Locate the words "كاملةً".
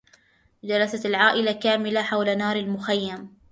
1.51-2.01